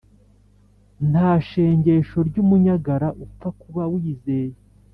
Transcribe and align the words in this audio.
Ntashengesho 1.09 2.17
ryumunyagara 2.27 3.07
upfa 3.23 3.47
kuba 3.61 3.83
wizeye 3.91 4.55